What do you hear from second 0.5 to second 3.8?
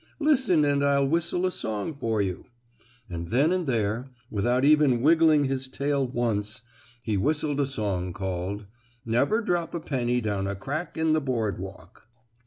and I'll whistle a song for you," and then and